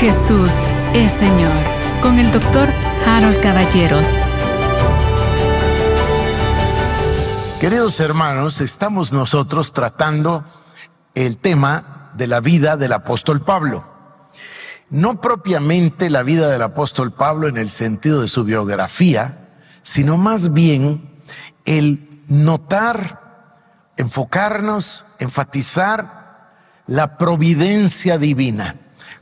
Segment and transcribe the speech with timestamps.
[0.00, 0.50] Jesús
[0.94, 1.52] es Señor
[2.00, 2.70] con el doctor
[3.06, 4.08] Harold Caballeros.
[7.60, 10.42] Queridos hermanos, estamos nosotros tratando
[11.14, 13.84] el tema de la vida del apóstol Pablo.
[14.88, 19.50] No propiamente la vida del apóstol Pablo en el sentido de su biografía,
[19.82, 21.10] sino más bien
[21.66, 23.20] el notar,
[23.98, 26.56] enfocarnos, enfatizar
[26.86, 28.76] la providencia divina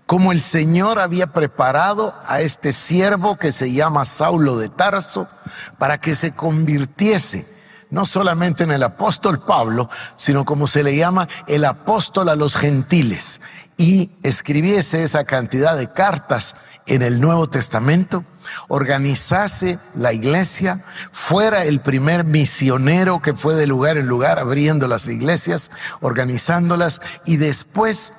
[0.08, 5.29] como el Señor había preparado a este siervo que se llama Saulo de Tarso
[5.76, 7.46] para que se convirtiese
[7.90, 12.57] no solamente en el apóstol Pablo, sino como se le llama el apóstol a los
[12.57, 13.43] gentiles,
[13.76, 16.56] y escribiese esa cantidad de cartas
[16.86, 18.25] en el Nuevo Testamento,
[18.68, 25.06] organizase la iglesia, fuera el primer misionero que fue de lugar en lugar abriendo las
[25.06, 25.70] iglesias,
[26.00, 28.12] organizándolas, y después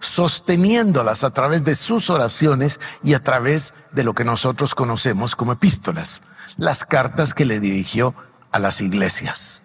[0.00, 5.52] sosteniéndolas a través de sus oraciones y a través de lo que nosotros conocemos como
[5.52, 6.22] epístolas,
[6.56, 8.14] las cartas que le dirigió
[8.52, 9.62] a las iglesias.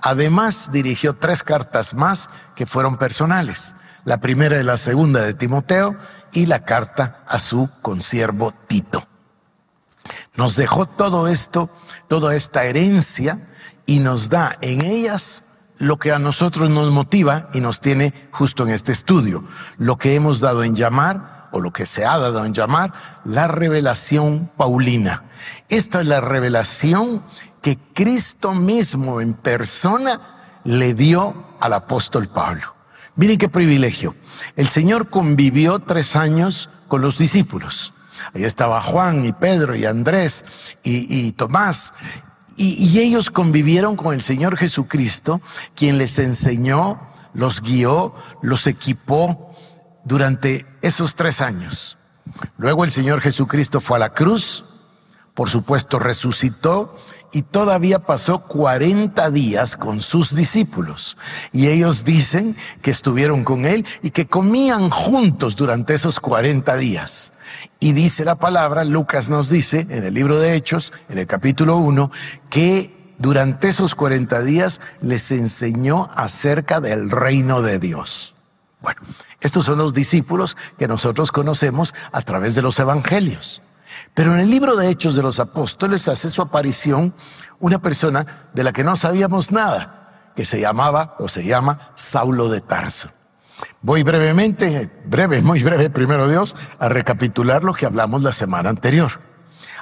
[0.00, 3.74] Además, dirigió tres cartas más que fueron personales.
[4.04, 5.96] La primera y la segunda de Timoteo
[6.32, 9.06] y la carta a su consiervo Tito.
[10.34, 11.70] Nos dejó todo esto,
[12.08, 13.38] toda esta herencia
[13.86, 15.44] y nos da en ellas
[15.78, 19.44] lo que a nosotros nos motiva y nos tiene justo en este estudio,
[19.78, 22.92] lo que hemos dado en llamar, o lo que se ha dado en llamar,
[23.24, 25.22] la revelación paulina.
[25.68, 27.22] Esta es la revelación
[27.62, 30.20] que Cristo mismo en persona
[30.64, 32.74] le dio al apóstol Pablo.
[33.16, 34.16] Miren qué privilegio.
[34.56, 37.94] El Señor convivió tres años con los discípulos.
[38.34, 40.44] Ahí estaba Juan y Pedro y Andrés
[40.82, 41.94] y, y Tomás
[42.56, 45.40] y, ellos convivieron con el Señor Jesucristo,
[45.74, 47.00] quien les enseñó,
[47.32, 49.52] los guió, los equipó
[50.04, 51.96] durante esos tres años.
[52.56, 54.64] Luego el Señor Jesucristo fue a la cruz,
[55.34, 56.96] por supuesto resucitó
[57.34, 61.16] y todavía pasó 40 días con sus discípulos.
[61.52, 67.32] Y ellos dicen que estuvieron con él y que comían juntos durante esos 40 días.
[67.80, 71.76] Y dice la palabra, Lucas nos dice en el libro de Hechos, en el capítulo
[71.78, 72.10] 1,
[72.50, 78.36] que durante esos 40 días les enseñó acerca del reino de Dios.
[78.80, 79.00] Bueno,
[79.40, 83.60] estos son los discípulos que nosotros conocemos a través de los evangelios.
[84.14, 87.12] Pero en el libro de Hechos de los Apóstoles hace su aparición
[87.58, 92.48] una persona de la que no sabíamos nada, que se llamaba o se llama Saulo
[92.48, 93.08] de Tarso.
[93.82, 99.10] Voy brevemente, breve, muy breve, primero Dios, a recapitular lo que hablamos la semana anterior.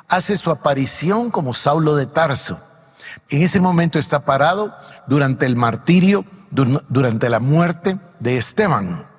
[0.09, 2.59] Hace su aparición como Saulo de Tarso.
[3.29, 4.75] En ese momento está parado
[5.07, 9.12] durante el martirio, durante la muerte de Esteban.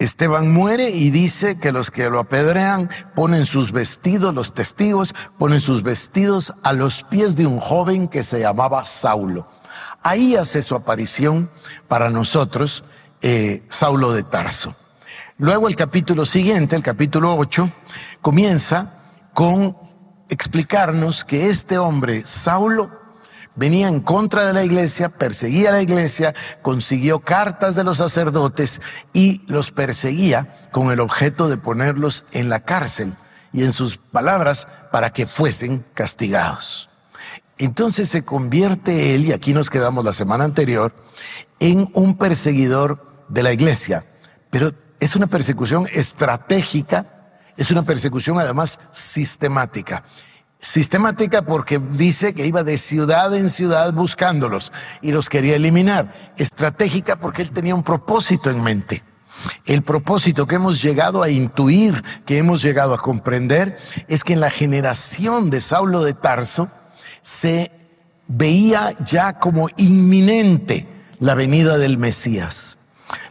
[0.00, 5.60] Esteban muere y dice que los que lo apedrean ponen sus vestidos, los testigos ponen
[5.60, 9.46] sus vestidos a los pies de un joven que se llamaba Saulo.
[10.02, 11.50] Ahí hace su aparición
[11.86, 12.82] para nosotros
[13.20, 14.74] eh, Saulo de Tarso.
[15.36, 17.68] Luego el capítulo siguiente, el capítulo 8,
[18.22, 18.94] comienza
[19.34, 19.76] con
[20.30, 22.90] explicarnos que este hombre, Saulo,
[23.56, 28.80] venía en contra de la iglesia, perseguía a la iglesia, consiguió cartas de los sacerdotes
[29.12, 33.14] y los perseguía con el objeto de ponerlos en la cárcel
[33.52, 36.88] y en sus palabras para que fuesen castigados.
[37.58, 40.94] Entonces se convierte él, y aquí nos quedamos la semana anterior,
[41.58, 44.02] en un perseguidor de la iglesia,
[44.50, 47.06] pero es una persecución estratégica,
[47.56, 50.04] es una persecución además sistemática.
[50.62, 56.12] Sistemática porque dice que iba de ciudad en ciudad buscándolos y los quería eliminar.
[56.36, 59.02] Estratégica porque él tenía un propósito en mente.
[59.64, 64.40] El propósito que hemos llegado a intuir, que hemos llegado a comprender, es que en
[64.40, 66.68] la generación de Saulo de Tarso
[67.22, 67.70] se
[68.28, 70.86] veía ya como inminente
[71.20, 72.79] la venida del Mesías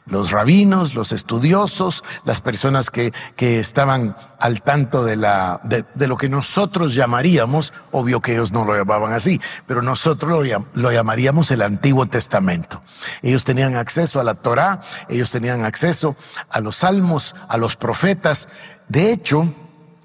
[0.10, 6.18] los rabinos, los estudiosos, las personas que, que estaban al tanto de, la, de, lo
[6.18, 11.52] que nosotros llamaríamos, obvio que ellos no lo llamaban así, pero nosotros lo, lo llamaríamos
[11.52, 12.82] el Antiguo Testamento.
[13.22, 16.16] Ellos tenían acceso a la Torá, ellos tenían acceso
[16.50, 18.48] a los salmos, a los profetas.
[18.88, 19.48] De hecho,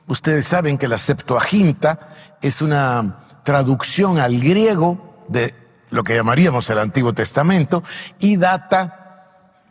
[0.06, 1.98] ustedes saben que la Septuaginta
[2.42, 5.54] es una traducción al griego de
[5.90, 7.82] lo que llamaríamos el Antiguo Testamento
[8.18, 9.03] y data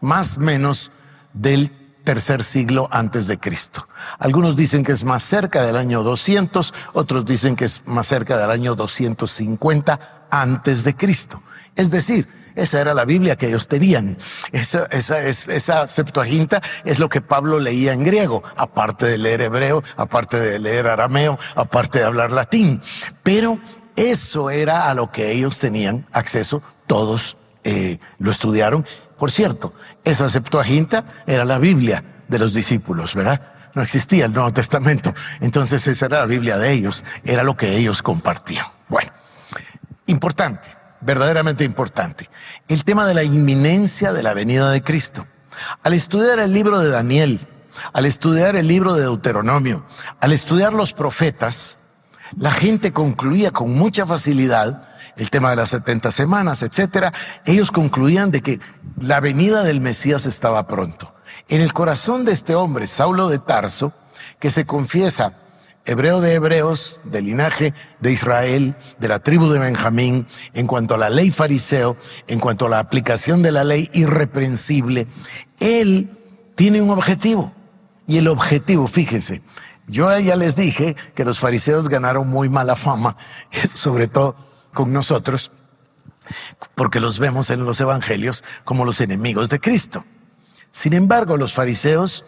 [0.04, 0.92] más menos
[1.34, 1.72] del
[2.04, 3.88] tercer siglo antes de Cristo.
[4.20, 8.38] Algunos dicen que es más cerca del año 200, otros dicen que es más cerca
[8.38, 11.42] del año 250 antes de Cristo.
[11.76, 14.16] Es decir, Esa era la Biblia que ellos tenían.
[14.52, 19.84] Esa, esa, esa Septuaginta es lo que Pablo leía en griego, aparte de leer hebreo,
[19.98, 22.80] aparte de leer arameo, aparte de hablar latín.
[23.24, 23.58] Pero
[23.96, 28.86] eso era a lo que ellos tenían acceso, todos eh, lo estudiaron.
[29.24, 29.72] Por cierto,
[30.04, 33.40] esa Septuaginta era la Biblia de los discípulos, ¿verdad?
[33.74, 35.14] No existía el Nuevo Testamento.
[35.40, 38.66] Entonces esa era la Biblia de ellos, era lo que ellos compartían.
[38.90, 39.14] Bueno,
[40.08, 40.68] importante,
[41.00, 42.30] verdaderamente importante.
[42.68, 45.26] El tema de la inminencia de la venida de Cristo.
[45.84, 47.40] Al estudiar el libro de Daniel,
[47.94, 49.86] al estudiar el libro de Deuteronomio,
[50.20, 51.78] al estudiar los profetas,
[52.38, 57.14] la gente concluía con mucha facilidad el tema de las 70 semanas, etcétera.
[57.46, 58.60] Ellos concluían de que
[59.00, 61.14] la venida del Mesías estaba pronto.
[61.50, 63.94] En el corazón de este hombre, Saulo de Tarso,
[64.40, 65.34] que se confiesa
[65.86, 70.98] hebreo de hebreos, del linaje de Israel, de la tribu de Benjamín, en cuanto a
[70.98, 75.08] la ley fariseo, en cuanto a la aplicación de la ley irreprensible,
[75.60, 76.18] él
[76.56, 77.54] tiene un objetivo.
[78.08, 79.42] Y el objetivo, fíjense,
[79.88, 83.18] yo ya les dije que los fariseos ganaron muy mala fama,
[83.76, 84.36] sobre todo
[84.74, 85.52] con nosotros,
[86.76, 90.04] porque los vemos en los evangelios como los enemigos de Cristo.
[90.72, 92.26] Sin embargo, los fariseos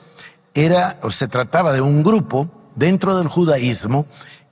[0.53, 4.06] era o se trataba de un grupo dentro del judaísmo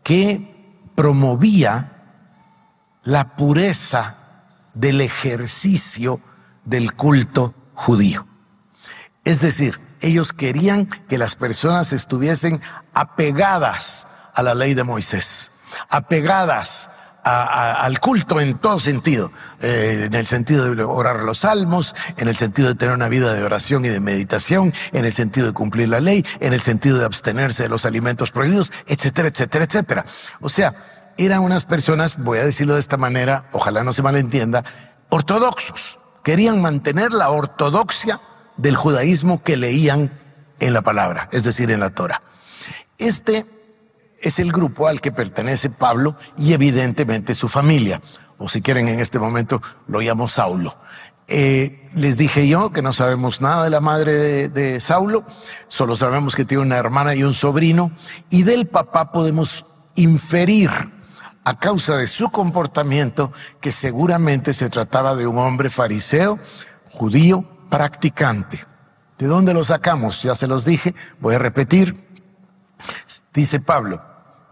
[0.03, 1.91] que promovía
[3.03, 4.15] la pureza
[4.73, 6.19] del ejercicio
[6.65, 8.25] del culto judío.
[9.23, 12.61] Es decir, ellos querían que las personas estuviesen
[12.93, 15.51] apegadas a la ley de Moisés,
[15.89, 16.89] apegadas
[17.23, 19.31] al culto en todo sentido,
[19.61, 23.33] eh, en el sentido de orar los salmos, en el sentido de tener una vida
[23.33, 26.97] de oración y de meditación, en el sentido de cumplir la ley, en el sentido
[26.97, 30.05] de abstenerse de los alimentos prohibidos, etcétera, etcétera, etcétera.
[30.41, 30.73] O sea,
[31.17, 34.63] eran unas personas, voy a decirlo de esta manera, ojalá no se malentienda,
[35.09, 35.99] ortodoxos.
[36.23, 38.19] Querían mantener la ortodoxia
[38.57, 40.11] del judaísmo que leían
[40.59, 42.21] en la palabra, es decir, en la Torah.
[42.97, 43.45] Este
[44.23, 48.01] es el grupo al que pertenece Pablo y evidentemente su familia,
[48.37, 50.75] o si quieren en este momento lo llamo Saulo.
[51.27, 55.23] Eh, les dije yo que no sabemos nada de la madre de, de, Saulo,
[55.67, 57.91] solo sabemos que tiene una hermana y un sobrino,
[58.29, 59.65] y del papá podemos
[59.95, 60.69] inferir
[61.45, 63.31] a causa de su comportamiento
[63.61, 66.39] que seguramente se trataba de un hombre fariseo,
[66.91, 68.65] judío, practicante.
[69.17, 70.23] ¿De dónde lo sacamos?
[70.23, 71.95] Ya se los dije, voy a repetir.
[73.33, 74.01] Dice Pablo,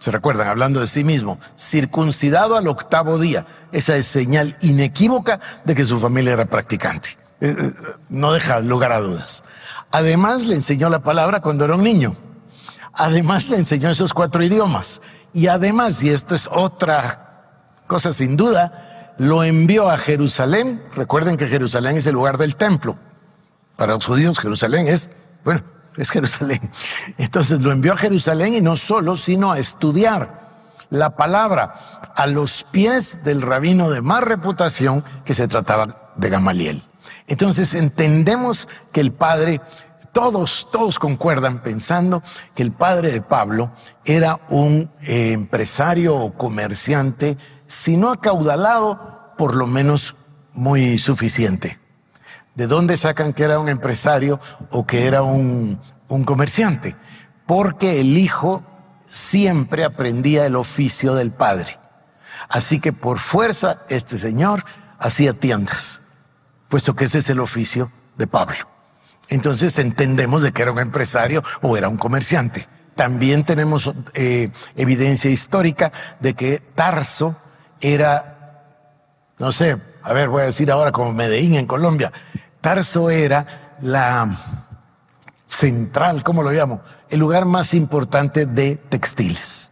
[0.02, 0.48] ¿Se recuerdan?
[0.48, 3.46] Hablando de sí mismo, circuncidado al octavo día.
[3.72, 7.10] Esa es señal inequívoca de que su familia era practicante.
[7.40, 7.74] Eh, eh,
[8.10, 9.44] no deja lugar a dudas.
[9.92, 12.16] Además le enseñó la palabra cuando era un niño.
[12.94, 15.04] Además le enseñó esos cuatro idiomas.
[15.36, 20.82] Y además, y esto es otra cosa sin duda, lo envió a Jerusalén.
[20.96, 22.98] Recuerden que Jerusalén es el lugar del templo.
[23.76, 25.12] Para los judíos Jerusalén es,
[25.46, 25.62] bueno,
[25.98, 26.62] es Jerusalén.
[27.18, 30.42] Entonces lo envió a Jerusalén y no solo, sino a estudiar
[30.90, 31.74] la palabra
[32.16, 36.84] a los pies del rabino de más reputación que se trataba de Gamaliel.
[37.28, 39.62] Entonces entendemos que el padre,
[40.12, 42.22] todos, todos concuerdan pensando
[42.56, 43.72] que el padre de Pablo
[44.06, 47.38] era un eh, empresario o comerciante,
[47.68, 50.16] si no acaudalado, por lo menos
[50.54, 51.81] muy suficiente.
[52.56, 54.40] ¿De dónde sacan que era un empresario
[54.72, 56.96] o que era un, un comerciante?
[57.46, 58.64] Porque el hijo
[59.06, 61.78] siempre aprendía el oficio del padre.
[62.50, 64.64] Así que por fuerza este señor
[65.00, 66.02] hacía tiendas,
[66.70, 68.68] puesto que ese es el oficio de Pablo.
[69.30, 72.68] Entonces entendemos de que era un empresario o era un comerciante.
[72.96, 77.36] También tenemos eh, evidencia histórica de que Tarso
[77.80, 78.66] era,
[79.40, 82.12] no sé, a ver, voy a decir ahora como Medellín en Colombia,
[82.62, 84.30] Tarso era la
[85.48, 86.82] central, ¿cómo lo llamo?
[87.10, 89.72] El lugar más importante de textiles,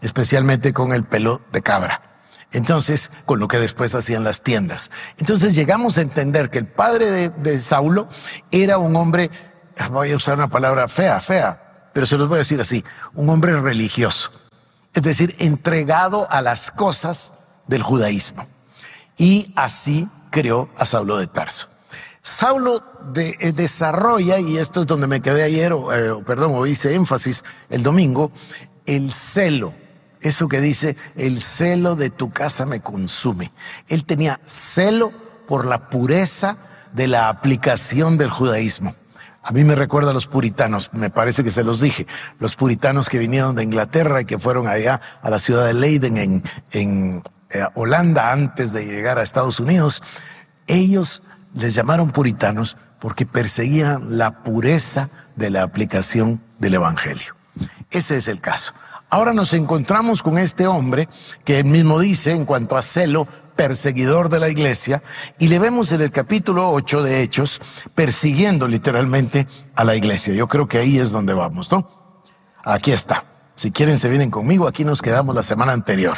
[0.00, 2.02] especialmente con el pelo de cabra.
[2.52, 4.90] Entonces, con lo que después hacían las tiendas.
[5.18, 8.08] Entonces llegamos a entender que el padre de, Saulo
[8.50, 9.30] era un hombre,
[9.90, 12.84] voy a usar una palabra fea, fea, pero se los voy a decir así,
[13.14, 14.32] un hombre religioso.
[14.94, 17.34] Es decir, entregado a las cosas
[17.66, 18.46] del judaísmo.
[19.16, 21.68] Y así creó a Saulo de Tarso.
[22.22, 22.82] Saulo
[23.16, 27.82] eh, desarrolla, y esto es donde me quedé ayer, eh, perdón, o hice énfasis el
[27.82, 28.32] domingo,
[28.86, 29.72] el celo.
[30.20, 33.52] Eso que dice, el celo de tu casa me consume.
[33.88, 35.12] Él tenía celo
[35.46, 36.56] por la pureza
[36.92, 38.94] de la aplicación del judaísmo.
[39.42, 42.06] A mí me recuerda a los puritanos, me parece que se los dije,
[42.38, 46.18] los puritanos que vinieron de Inglaterra y que fueron allá a la ciudad de Leiden
[46.18, 50.02] en, en eh, Holanda antes de llegar a Estados Unidos
[50.66, 51.22] Ellos
[51.54, 57.34] les llamaron puritanos porque perseguían la pureza de la aplicación del Evangelio.
[57.90, 58.72] Ese es el caso.
[59.10, 61.08] Ahora nos encontramos con este hombre
[61.44, 63.26] que él mismo dice en cuanto a celo,
[63.56, 65.02] perseguidor de la iglesia,
[65.38, 67.60] y le vemos en el capítulo 8 de Hechos
[67.94, 70.34] persiguiendo literalmente a la iglesia.
[70.34, 71.90] Yo creo que ahí es donde vamos, ¿no?
[72.64, 73.24] Aquí está.
[73.56, 76.16] Si quieren se vienen conmigo, aquí nos quedamos la semana anterior.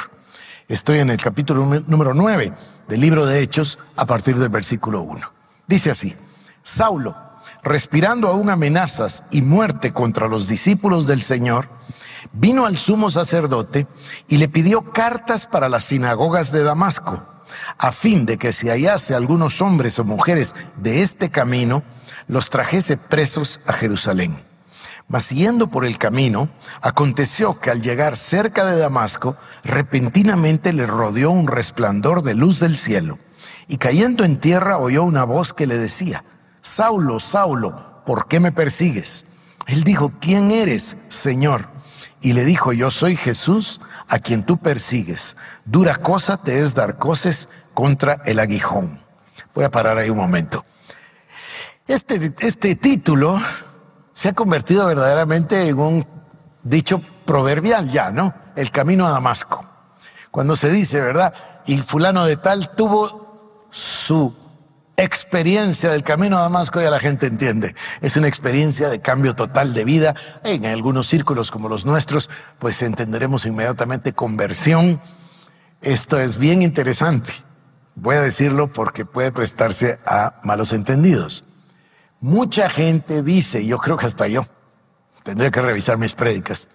[0.69, 2.53] Estoy en el capítulo número 9
[2.90, 5.32] del libro de Hechos a partir del versículo 1.
[5.68, 6.12] Dice así,
[6.61, 7.14] Saulo,
[7.62, 11.68] respirando aún amenazas y muerte contra los discípulos del Señor,
[12.32, 13.87] vino al sumo sacerdote
[14.26, 17.23] y le pidió cartas para las sinagogas de Damasco,
[17.78, 21.85] a fin de que si hallase algunos hombres o mujeres de este camino,
[22.26, 24.37] los trajese presos a Jerusalén.
[25.06, 26.49] Mas siguiendo por el camino,
[26.82, 32.76] aconteció que al llegar cerca de Damasco, repentinamente le rodeó un resplandor de luz del
[32.76, 33.19] cielo,
[33.69, 36.25] y cayendo en tierra oyó una voz que le decía,
[36.61, 39.26] Saulo, Saulo, ¿por qué me persigues?
[39.67, 41.69] Él dijo, ¿quién eres, Señor?
[42.21, 45.37] y le dijo, yo soy Jesús a quien tú persigues.
[45.64, 49.00] Dura cosa te es dar cosas contra el aguijón.
[49.55, 50.64] Voy a parar ahí un momento.
[51.88, 53.40] Este, este título
[54.12, 56.07] se ha convertido verdaderamente en un
[56.62, 58.35] dicho proverbial ya, ¿no?
[58.61, 59.64] El camino a Damasco.
[60.31, 61.33] Cuando se dice, ¿verdad?
[61.64, 64.37] Y fulano de tal tuvo su
[64.99, 67.75] experiencia del camino a Damasco ya la gente entiende.
[68.02, 70.14] Es una experiencia de cambio total de vida.
[70.45, 75.00] En algunos círculos como los nuestros, pues entenderemos inmediatamente conversión.
[75.81, 77.33] Esto es bien interesante.
[77.95, 81.45] Voy a decirlo porque puede prestarse a malos entendidos.
[82.21, 84.45] Mucha gente dice, yo creo que hasta yo,
[85.23, 86.69] tendré que revisar mis prédicas,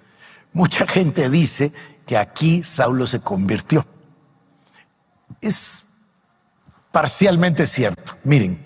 [0.56, 1.72] mucha gente dice
[2.08, 3.86] que aquí Saulo se convirtió.
[5.42, 5.84] Es
[6.92, 8.16] parcialmente cierto.
[8.24, 8.58] Miren,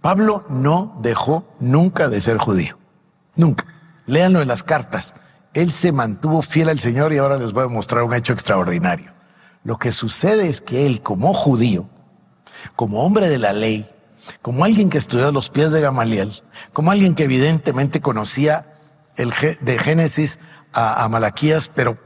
[0.00, 2.76] Pablo no dejó nunca de ser judío.
[3.34, 3.64] Nunca.
[4.06, 5.14] Léanlo en las cartas.
[5.54, 9.12] Él se mantuvo fiel al Señor y ahora les voy a mostrar un hecho extraordinario.
[9.64, 11.88] Lo que sucede es que él, como judío,
[12.76, 13.86] como hombre de la ley,
[14.42, 16.32] como alguien que estudió los pies de Gamaliel,
[16.74, 18.66] como alguien que evidentemente conocía
[19.16, 20.38] el de Génesis
[20.72, 21.96] a, Malaquías, pero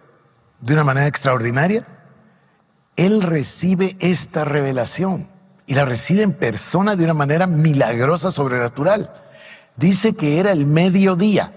[0.60, 1.86] de una manera extraordinaria,
[2.96, 5.26] él recibe esta revelación
[5.66, 9.12] y la recibe en persona de una manera milagrosa, sobrenatural.
[9.76, 11.52] Dice que era el mediodía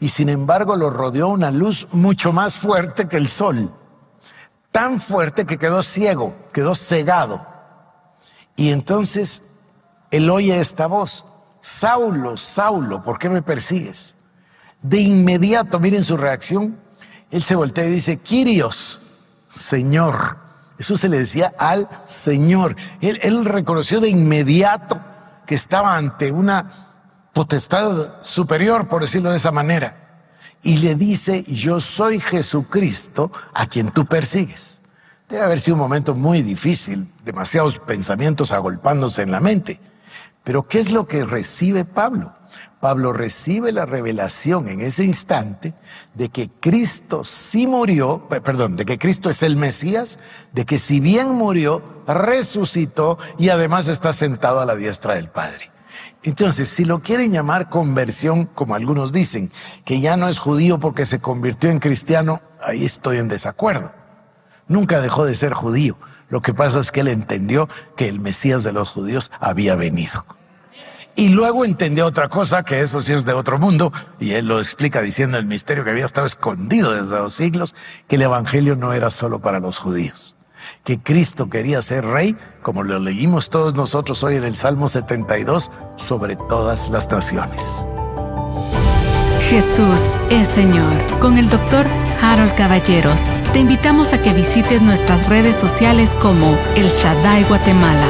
[0.00, 3.72] y sin embargo lo rodeó una luz mucho más fuerte que el sol,
[4.70, 7.44] tan fuerte que quedó ciego, quedó cegado.
[8.54, 9.60] Y entonces
[10.10, 11.24] él oye esta voz,
[11.60, 14.17] Saulo, Saulo, ¿por qué me persigues?
[14.88, 16.74] De inmediato, miren su reacción,
[17.30, 19.00] él se voltea y dice, Quirios,
[19.54, 20.38] Señor.
[20.78, 22.74] Eso se le decía al Señor.
[23.02, 24.98] Él, reconoció de inmediato
[25.44, 26.70] que estaba ante una
[27.34, 30.24] potestad superior, por decirlo de esa manera.
[30.62, 34.80] Y le dice, yo soy Jesucristo a quien tú persigues.
[35.28, 39.80] Debe haber sido un momento muy difícil, demasiados pensamientos agolpándose en la mente.
[40.44, 42.37] Pero ¿qué es lo que recibe Pablo?
[42.80, 45.74] Pablo recibe la revelación en ese instante
[46.14, 50.18] de que Cristo sí murió, perdón, de que Cristo es el Mesías,
[50.52, 55.70] de que si bien murió, resucitó y además está sentado a la diestra del Padre.
[56.22, 59.50] Entonces, si lo quieren llamar conversión, como algunos dicen,
[59.84, 63.92] que ya no es judío porque se convirtió en cristiano, ahí estoy en desacuerdo.
[64.66, 65.96] Nunca dejó de ser judío.
[66.28, 70.24] Lo que pasa es que él entendió que el Mesías de los judíos había venido.
[71.18, 74.60] Y luego entendió otra cosa, que eso sí es de otro mundo, y él lo
[74.60, 77.74] explica diciendo el misterio que había estado escondido desde los siglos,
[78.06, 80.36] que el Evangelio no era solo para los judíos,
[80.84, 85.72] que Cristo quería ser rey, como lo leímos todos nosotros hoy en el Salmo 72,
[85.96, 87.84] sobre todas las naciones.
[89.50, 91.18] Jesús es Señor.
[91.18, 91.84] Con el doctor
[92.22, 93.22] Harold Caballeros,
[93.52, 98.06] te invitamos a que visites nuestras redes sociales como El Shaddai Guatemala